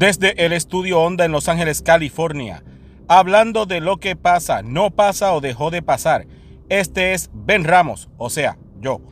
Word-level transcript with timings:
desde 0.00 0.46
el 0.46 0.54
estudio 0.54 0.98
Onda 0.98 1.26
en 1.26 1.32
Los 1.32 1.50
Ángeles, 1.50 1.82
California, 1.82 2.64
hablando 3.06 3.66
de 3.66 3.80
lo 3.80 3.98
que 3.98 4.16
pasa, 4.16 4.62
no 4.62 4.90
pasa 4.90 5.34
o 5.34 5.42
dejó 5.42 5.70
de 5.70 5.82
pasar. 5.82 6.26
Este 6.70 7.12
es 7.12 7.28
Ben 7.34 7.64
Ramos, 7.64 8.08
o 8.16 8.30
sea, 8.30 8.56
yo, 8.80 9.02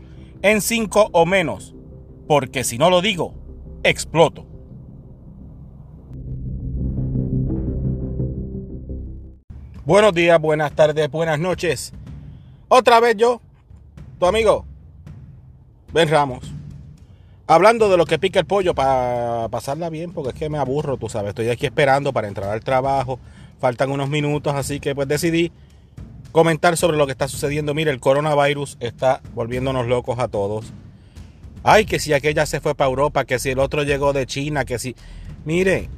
en 0.40 0.62
cinco 0.62 1.10
o 1.12 1.26
menos, 1.26 1.74
porque 2.26 2.64
si 2.64 2.78
no 2.78 2.88
lo 2.88 3.02
digo, 3.02 3.34
exploto. 3.82 4.46
Buenos 9.84 10.14
días, 10.14 10.40
buenas 10.40 10.72
tardes, 10.72 11.10
buenas 11.10 11.38
noches. 11.38 11.92
Otra 12.68 12.98
vez 12.98 13.14
yo, 13.14 13.42
tu 14.18 14.24
amigo, 14.24 14.64
Ben 15.92 16.08
Ramos. 16.08 16.57
Hablando 17.50 17.88
de 17.88 17.96
lo 17.96 18.04
que 18.04 18.18
pica 18.18 18.38
el 18.38 18.44
pollo 18.44 18.74
para 18.74 19.48
pasarla 19.48 19.88
bien, 19.88 20.12
porque 20.12 20.28
es 20.30 20.34
que 20.34 20.50
me 20.50 20.58
aburro, 20.58 20.98
tú 20.98 21.08
sabes. 21.08 21.30
Estoy 21.30 21.48
aquí 21.48 21.64
esperando 21.64 22.12
para 22.12 22.28
entrar 22.28 22.50
al 22.50 22.60
trabajo. 22.60 23.18
Faltan 23.58 23.90
unos 23.90 24.10
minutos, 24.10 24.54
así 24.54 24.80
que 24.80 24.94
pues 24.94 25.08
decidí 25.08 25.50
comentar 26.30 26.76
sobre 26.76 26.98
lo 26.98 27.06
que 27.06 27.12
está 27.12 27.26
sucediendo. 27.26 27.72
Mire, 27.72 27.90
el 27.90 28.00
coronavirus 28.00 28.76
está 28.80 29.22
volviéndonos 29.34 29.86
locos 29.86 30.18
a 30.18 30.28
todos. 30.28 30.66
Ay, 31.62 31.86
que 31.86 31.98
si 31.98 32.12
aquella 32.12 32.44
se 32.44 32.60
fue 32.60 32.74
para 32.74 32.90
Europa, 32.90 33.24
que 33.24 33.38
si 33.38 33.48
el 33.48 33.60
otro 33.60 33.82
llegó 33.82 34.12
de 34.12 34.26
China, 34.26 34.66
que 34.66 34.78
si... 34.78 34.94
Mire, 35.46 35.88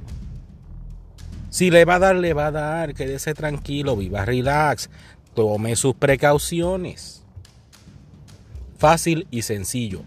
si 1.48 1.72
le 1.72 1.84
va 1.84 1.96
a 1.96 1.98
dar, 1.98 2.14
le 2.14 2.32
va 2.32 2.46
a 2.46 2.52
dar. 2.52 2.94
Quédese 2.94 3.34
tranquilo, 3.34 3.96
viva 3.96 4.24
relax. 4.24 4.88
Tome 5.34 5.74
sus 5.74 5.96
precauciones. 5.96 7.24
Fácil 8.78 9.27
y 9.32 9.42
sencillo 9.42 10.02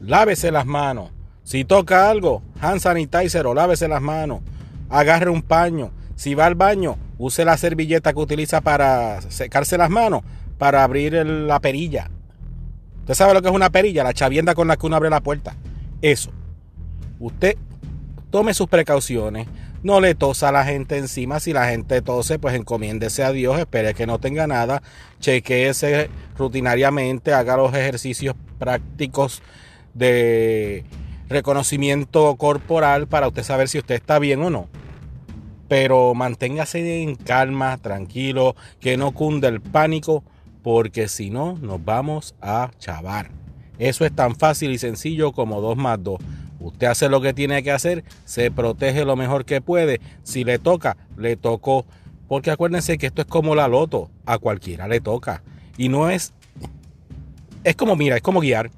lávese 0.00 0.50
las 0.50 0.66
manos. 0.66 1.10
Si 1.42 1.64
toca 1.64 2.10
algo, 2.10 2.42
hand 2.60 2.80
sanitizer 2.80 3.46
o 3.46 3.54
lávese 3.54 3.88
las 3.88 4.02
manos. 4.02 4.40
Agarre 4.90 5.30
un 5.30 5.42
paño. 5.42 5.92
Si 6.14 6.34
va 6.34 6.46
al 6.46 6.54
baño, 6.54 6.98
use 7.16 7.44
la 7.44 7.56
servilleta 7.56 8.12
que 8.12 8.18
utiliza 8.18 8.60
para 8.60 9.20
secarse 9.22 9.78
las 9.78 9.88
manos, 9.88 10.22
para 10.58 10.82
abrir 10.82 11.14
la 11.14 11.60
perilla. 11.60 12.10
¿Usted 13.00 13.14
sabe 13.14 13.34
lo 13.34 13.40
que 13.40 13.48
es 13.48 13.54
una 13.54 13.70
perilla? 13.70 14.04
La 14.04 14.12
chavienda 14.12 14.54
con 14.54 14.68
la 14.68 14.76
que 14.76 14.86
uno 14.86 14.96
abre 14.96 15.10
la 15.10 15.20
puerta. 15.20 15.54
Eso. 16.02 16.30
Usted 17.18 17.56
tome 18.30 18.52
sus 18.52 18.68
precauciones. 18.68 19.46
No 19.82 20.00
le 20.00 20.14
tosa 20.14 20.48
a 20.48 20.52
la 20.52 20.64
gente 20.64 20.98
encima. 20.98 21.40
Si 21.40 21.52
la 21.52 21.68
gente 21.68 22.02
tose, 22.02 22.38
pues 22.38 22.54
encomiéndese 22.54 23.22
a 23.24 23.32
Dios. 23.32 23.58
Espere 23.58 23.94
que 23.94 24.06
no 24.06 24.18
tenga 24.18 24.46
nada. 24.46 24.82
Chequeese 25.20 26.10
rutinariamente. 26.36 27.32
Haga 27.32 27.56
los 27.56 27.72
ejercicios 27.72 28.34
prácticos 28.58 29.40
de 29.98 30.84
reconocimiento 31.28 32.34
corporal 32.36 33.06
para 33.06 33.28
usted 33.28 33.42
saber 33.42 33.68
si 33.68 33.78
usted 33.78 33.96
está 33.96 34.18
bien 34.18 34.42
o 34.42 34.50
no. 34.50 34.68
Pero 35.68 36.14
manténgase 36.14 37.02
en 37.02 37.14
calma, 37.14 37.76
tranquilo, 37.76 38.56
que 38.80 38.96
no 38.96 39.12
cunde 39.12 39.48
el 39.48 39.60
pánico, 39.60 40.24
porque 40.62 41.08
si 41.08 41.28
no, 41.30 41.58
nos 41.60 41.84
vamos 41.84 42.34
a 42.40 42.70
chavar. 42.78 43.30
Eso 43.78 44.04
es 44.04 44.12
tan 44.12 44.34
fácil 44.34 44.70
y 44.70 44.78
sencillo 44.78 45.32
como 45.32 45.60
dos 45.60 45.76
más 45.76 46.02
dos. 46.02 46.18
Usted 46.60 46.88
hace 46.88 47.08
lo 47.08 47.20
que 47.20 47.34
tiene 47.34 47.62
que 47.62 47.70
hacer, 47.70 48.04
se 48.24 48.50
protege 48.50 49.04
lo 49.04 49.14
mejor 49.14 49.44
que 49.44 49.60
puede. 49.60 50.00
Si 50.24 50.44
le 50.44 50.58
toca, 50.58 50.96
le 51.16 51.36
tocó. 51.36 51.86
Porque 52.26 52.50
acuérdense 52.50 52.98
que 52.98 53.06
esto 53.06 53.22
es 53.22 53.28
como 53.28 53.54
la 53.54 53.68
loto, 53.68 54.10
a 54.26 54.38
cualquiera 54.38 54.88
le 54.88 55.00
toca. 55.00 55.42
Y 55.76 55.88
no 55.88 56.10
es... 56.10 56.32
Es 57.64 57.76
como, 57.76 57.96
mira, 57.96 58.16
es 58.16 58.22
como 58.22 58.40
guiar. 58.40 58.70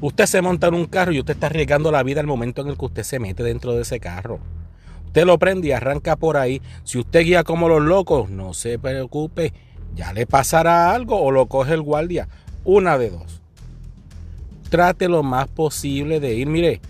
Usted 0.00 0.26
se 0.26 0.42
monta 0.42 0.68
en 0.68 0.74
un 0.74 0.86
carro 0.86 1.12
y 1.12 1.18
usted 1.18 1.34
está 1.34 1.46
arriesgando 1.46 1.90
la 1.90 2.04
vida 2.04 2.20
al 2.20 2.26
momento 2.26 2.62
en 2.62 2.68
el 2.68 2.78
que 2.78 2.84
usted 2.84 3.02
se 3.02 3.18
mete 3.18 3.42
dentro 3.42 3.72
de 3.72 3.82
ese 3.82 3.98
carro. 3.98 4.38
Usted 5.06 5.24
lo 5.24 5.38
prende 5.38 5.68
y 5.68 5.72
arranca 5.72 6.14
por 6.14 6.36
ahí. 6.36 6.62
Si 6.84 6.98
usted 6.98 7.24
guía 7.24 7.42
como 7.42 7.68
los 7.68 7.82
locos, 7.82 8.30
no 8.30 8.54
se 8.54 8.78
preocupe, 8.78 9.52
ya 9.96 10.12
le 10.12 10.26
pasará 10.26 10.92
algo 10.92 11.20
o 11.20 11.32
lo 11.32 11.46
coge 11.46 11.74
el 11.74 11.82
guardia. 11.82 12.28
Una 12.64 12.96
de 12.96 13.10
dos. 13.10 13.42
Trate 14.70 15.08
lo 15.08 15.22
más 15.22 15.48
posible 15.48 16.20
de 16.20 16.34
ir, 16.34 16.46
mire, 16.46 16.80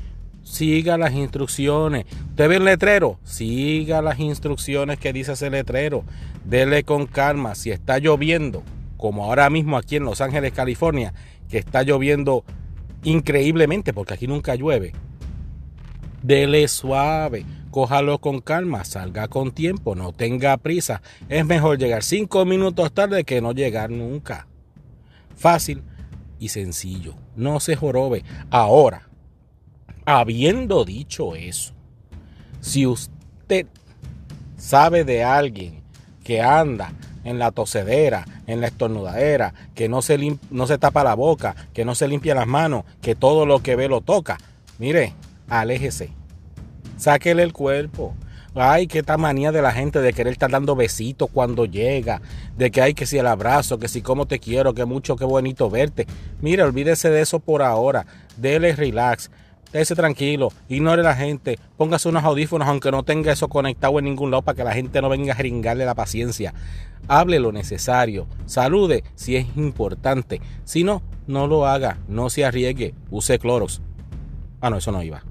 siga 0.43 0.99
las 0.99 1.15
instrucciones. 1.15 2.05
Usted 2.31 2.49
ve 2.49 2.57
el 2.57 2.65
letrero, 2.65 3.19
siga 3.25 4.03
las 4.03 4.19
instrucciones 4.19 4.99
que 4.99 5.15
dice 5.15 5.33
ese 5.33 5.49
letrero. 5.49 6.05
Dele 6.45 6.83
con 6.85 7.07
calma. 7.07 7.55
Si 7.55 7.71
está 7.71 7.99
lloviendo, 7.99 8.63
como 8.99 9.25
ahora 9.25 9.49
mismo 9.49 9.79
aquí 9.79 9.97
en 9.97 10.05
Los 10.05 10.21
Ángeles, 10.21 10.53
California, 10.53 11.15
que 11.49 11.57
está 11.57 11.83
lloviendo 11.85 12.45
increíblemente, 13.03 13.93
porque 13.93 14.15
aquí 14.15 14.27
nunca 14.27 14.55
llueve. 14.55 14.93
Dele 16.23 16.67
suave, 16.69 17.45
cójalo 17.71 18.19
con 18.19 18.41
calma, 18.41 18.85
salga 18.85 19.29
con 19.29 19.53
tiempo, 19.53 19.95
no 19.95 20.13
tenga 20.13 20.57
prisa. 20.57 21.03
Es 21.29 21.45
mejor 21.47 21.79
llegar 21.79 22.03
cinco 22.03 22.45
minutos 22.45 22.93
tarde 22.93 23.25
que 23.25 23.41
no 23.41 23.53
llegar 23.53 23.91
nunca. 23.91 24.49
Fácil 25.37 25.83
y 26.39 26.49
sencillo, 26.49 27.15
no 27.37 27.61
se 27.61 27.77
jorobe. 27.77 28.25
Ahora, 28.51 29.09
habiendo 30.05 30.85
dicho 30.85 31.37
eso, 31.37 31.75
si 32.61 32.87
usted 32.87 33.67
sabe 34.57 35.05
de 35.05 35.23
alguien 35.23 35.83
que 36.25 36.43
anda 36.43 36.93
en 37.28 37.39
la 37.39 37.50
tosedera, 37.50 38.25
en 38.47 38.61
la 38.61 38.69
estornudadera, 38.69 39.53
que 39.75 39.89
no 39.89 40.00
se, 40.00 40.39
no 40.50 40.66
se 40.66 40.78
tapa 40.78 41.05
la 41.05 41.15
boca, 41.15 41.55
que 41.75 41.84
no 41.84 41.94
se 41.94 42.09
limpia 42.09 42.34
las 42.34 42.47
manos, 42.47 42.84
que 43.03 43.15
todo 43.15 43.44
lo 43.44 43.62
que 43.62 43.77
ve 43.77 43.89
lo 43.89 44.00
toca. 44.00 44.39
Mire, 44.78 45.12
aléjese. 45.49 46.11
Sáquele 46.97 47.43
el 47.43 47.53
cuerpo. 47.53 48.15
Ay, 48.55 48.87
qué 48.87 49.03
tal 49.03 49.19
manía 49.19 49.53
de 49.53 49.62
la 49.62 49.72
gente 49.72 50.00
de 50.00 50.12
querer 50.12 50.33
estar 50.33 50.50
dando 50.50 50.75
besitos 50.75 51.28
cuando 51.33 51.67
llega, 51.67 52.22
de 52.56 52.71
que 52.71 52.81
hay 52.81 52.94
que 52.94 53.06
si 53.06 53.19
el 53.19 53.27
abrazo, 53.27 53.78
que 53.78 53.88
si 53.88 54.00
cómo 54.00 54.27
te 54.27 54.38
quiero, 54.38 54.72
que 54.72 54.87
mucho, 54.87 55.17
qué 55.17 55.25
bonito 55.25 55.69
verte. 55.69 56.06
Mire, 56.41 56.62
olvídese 56.62 57.11
de 57.11 57.21
eso 57.21 57.41
por 57.41 57.62
ahora. 57.62 58.06
Dele 58.37 58.75
relax. 58.75 59.31
Ese 59.73 59.95
tranquilo, 59.95 60.51
ignore 60.71 61.03
a 61.03 61.05
la 61.05 61.15
gente, 61.15 61.59
póngase 61.77 62.09
unos 62.09 62.25
audífonos 62.25 62.67
aunque 62.69 62.91
no 62.91 63.03
tenga 63.03 63.33
eso 63.33 63.49
conectado 63.49 63.99
en 63.99 64.06
ningún 64.06 64.31
lado 64.31 64.41
para 64.41 64.56
que 64.56 64.65
la 64.65 64.73
gente 64.73 65.03
no 65.03 65.11
venga 65.11 65.34
a 65.34 65.37
jeringarle 65.37 65.84
la 65.84 65.95
paciencia. 65.95 66.55
Hable 67.06 67.39
lo 67.39 67.53
necesario, 67.53 68.27
salude 68.47 69.05
si 69.15 69.37
es 69.37 69.47
importante. 69.56 70.41
Si 70.65 70.84
no, 70.84 71.03
no 71.27 71.47
lo 71.47 71.67
haga, 71.67 71.99
no 72.09 72.31
se 72.31 72.47
arriesgue, 72.47 72.95
use 73.11 73.39
cloros. 73.39 73.83
Ah, 74.62 74.71
no, 74.71 74.79
eso 74.79 74.91
no 74.91 75.03
iba. 75.03 75.23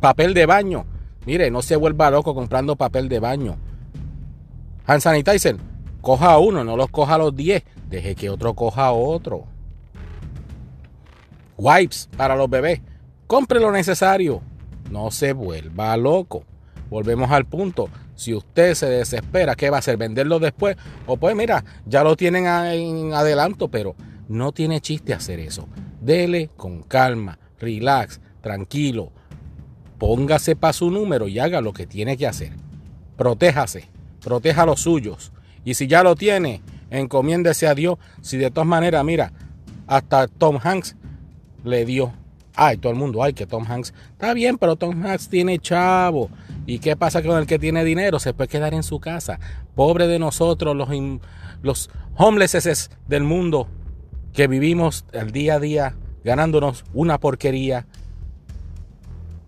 Papel 0.00 0.32
de 0.32 0.46
baño. 0.46 0.86
Mire, 1.26 1.50
no 1.50 1.60
se 1.60 1.76
vuelva 1.76 2.10
loco 2.10 2.34
comprando 2.34 2.76
papel 2.76 3.10
de 3.10 3.20
baño. 3.20 3.56
Hand 4.86 5.02
sanitizer, 5.02 5.56
coja 6.00 6.38
uno, 6.38 6.64
no 6.64 6.78
los 6.78 6.88
coja 6.88 7.18
los 7.18 7.36
10. 7.36 7.62
Deje 7.90 8.14
que 8.14 8.30
otro 8.30 8.54
coja 8.54 8.90
otro 8.92 9.55
wipes 11.56 12.08
para 12.16 12.36
los 12.36 12.48
bebés. 12.48 12.80
Compre 13.26 13.60
lo 13.60 13.72
necesario. 13.72 14.42
No 14.90 15.10
se 15.10 15.32
vuelva 15.32 15.96
loco. 15.96 16.44
Volvemos 16.88 17.30
al 17.30 17.46
punto. 17.46 17.88
Si 18.14 18.32
usted 18.32 18.74
se 18.74 18.86
desespera, 18.86 19.54
¿qué 19.54 19.68
va 19.68 19.76
a 19.76 19.80
hacer? 19.80 19.96
¿Venderlo 19.96 20.38
después? 20.38 20.76
O 21.06 21.16
pues 21.16 21.36
mira, 21.36 21.64
ya 21.84 22.02
lo 22.02 22.16
tienen 22.16 22.46
en 22.46 23.12
adelanto, 23.12 23.68
pero 23.68 23.94
no 24.28 24.52
tiene 24.52 24.80
chiste 24.80 25.12
hacer 25.12 25.40
eso. 25.40 25.68
Dele 26.00 26.50
con 26.56 26.82
calma, 26.82 27.38
relax, 27.58 28.20
tranquilo. 28.40 29.12
Póngase 29.98 30.56
para 30.56 30.72
su 30.72 30.90
número 30.90 31.28
y 31.28 31.38
haga 31.38 31.60
lo 31.60 31.72
que 31.72 31.86
tiene 31.86 32.16
que 32.16 32.26
hacer. 32.26 32.52
Protéjase, 33.16 33.88
proteja 34.22 34.62
a 34.62 34.66
los 34.66 34.80
suyos. 34.80 35.32
Y 35.64 35.74
si 35.74 35.86
ya 35.86 36.02
lo 36.02 36.14
tiene, 36.14 36.62
encomiéndese 36.90 37.66
a 37.66 37.74
Dios. 37.74 37.98
Si 38.20 38.36
de 38.36 38.50
todas 38.50 38.68
maneras, 38.68 39.04
mira, 39.04 39.32
hasta 39.86 40.28
Tom 40.28 40.58
Hanks 40.62 40.96
le 41.66 41.84
dio. 41.84 42.12
Ay, 42.54 42.78
todo 42.78 42.90
el 42.90 42.98
mundo, 42.98 43.22
ay, 43.22 43.34
que 43.34 43.46
Tom 43.46 43.66
Hanks. 43.68 43.92
Está 44.12 44.32
bien, 44.32 44.56
pero 44.56 44.76
Tom 44.76 45.04
Hanks 45.04 45.28
tiene 45.28 45.58
chavo. 45.58 46.30
¿Y 46.64 46.78
qué 46.78 46.96
pasa 46.96 47.22
con 47.22 47.38
el 47.38 47.46
que 47.46 47.58
tiene 47.58 47.84
dinero? 47.84 48.18
Se 48.18 48.32
puede 48.32 48.48
quedar 48.48 48.72
en 48.72 48.82
su 48.82 48.98
casa. 48.98 49.38
Pobre 49.74 50.06
de 50.06 50.18
nosotros, 50.18 50.74
los, 50.74 50.88
los 51.62 51.90
homelesses 52.16 52.90
del 53.06 53.24
mundo, 53.24 53.68
que 54.32 54.46
vivimos 54.46 55.04
el 55.12 55.32
día 55.32 55.54
a 55.54 55.60
día 55.60 55.96
ganándonos 56.24 56.84
una 56.92 57.18
porquería 57.18 57.86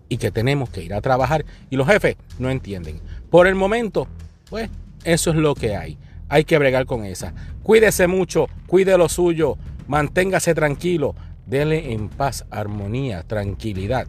y 0.07 0.17
que 0.17 0.31
tenemos 0.31 0.69
que 0.69 0.83
ir 0.83 0.93
a 0.93 1.01
trabajar. 1.01 1.45
Y 1.69 1.75
los 1.75 1.87
jefes 1.87 2.15
no 2.39 2.49
entienden. 2.49 3.01
Por 3.29 3.47
el 3.47 3.55
momento, 3.55 4.07
pues 4.49 4.69
eso 5.03 5.31
es 5.31 5.35
lo 5.35 5.55
que 5.55 5.75
hay. 5.75 5.97
Hay 6.27 6.43
que 6.43 6.57
bregar 6.57 6.85
con 6.85 7.05
esa. 7.05 7.33
Cuídese 7.63 8.07
mucho, 8.07 8.47
cuide 8.67 8.97
lo 8.97 9.09
suyo, 9.09 9.57
manténgase 9.87 10.53
tranquilo. 10.53 11.15
Dele 11.49 11.93
en 11.93 12.09
paz, 12.09 12.45
armonía, 12.51 13.23
tranquilidad. 13.23 14.05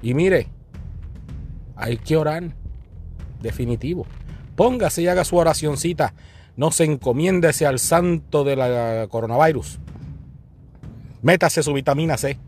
Y 0.00 0.14
mire, 0.14 0.46
hay 1.74 1.96
que 1.96 2.16
orar. 2.16 2.54
Definitivo. 3.42 4.06
Póngase 4.54 5.02
y 5.02 5.08
haga 5.08 5.24
su 5.24 5.36
oracioncita. 5.36 6.14
No 6.56 6.70
se 6.70 6.84
encomiéndese 6.84 7.66
al 7.66 7.80
santo 7.80 8.44
de 8.44 8.54
la 8.54 9.08
coronavirus. 9.10 9.80
Métase 11.22 11.62
su 11.64 11.72
vitamina 11.72 12.16
C 12.16 12.38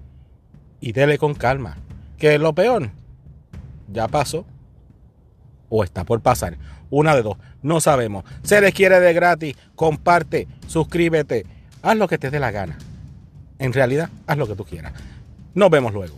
y 0.80 0.92
dele 0.92 1.18
con 1.18 1.34
calma. 1.34 1.78
Que 2.18 2.38
lo 2.38 2.54
peor 2.54 2.90
ya 3.92 4.06
pasó 4.06 4.44
o 5.68 5.82
está 5.82 6.04
por 6.04 6.20
pasar. 6.20 6.56
Una 6.88 7.16
de 7.16 7.22
dos. 7.22 7.36
No 7.62 7.80
sabemos. 7.80 8.24
Se 8.42 8.60
les 8.60 8.74
quiere 8.74 9.00
de 9.00 9.12
gratis. 9.12 9.56
Comparte, 9.74 10.46
suscríbete. 10.68 11.46
Haz 11.82 11.96
lo 11.96 12.06
que 12.06 12.18
te 12.18 12.30
dé 12.30 12.38
la 12.38 12.50
gana. 12.52 12.78
En 13.58 13.72
realidad, 13.72 14.10
haz 14.26 14.38
lo 14.38 14.46
que 14.46 14.56
tú 14.56 14.64
quieras. 14.64 14.92
Nos 15.54 15.70
vemos 15.70 15.92
luego. 15.92 16.16